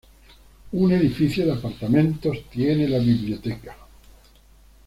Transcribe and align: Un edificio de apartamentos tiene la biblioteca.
Un 0.71 0.91
edificio 0.93 1.45
de 1.45 1.53
apartamentos 1.53 2.45
tiene 2.49 2.87
la 2.89 2.97
biblioteca. 2.97 3.75